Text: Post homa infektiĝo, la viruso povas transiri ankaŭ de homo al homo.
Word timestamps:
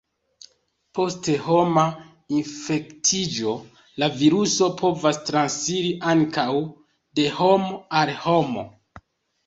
Post 0.99 1.27
homa 1.47 1.83
infektiĝo, 2.37 3.55
la 4.05 4.11
viruso 4.17 4.73
povas 4.83 5.23
transiri 5.31 5.95
ankaŭ 6.17 6.51
de 7.21 7.31
homo 7.41 7.83
al 8.05 8.19
homo. 8.29 8.71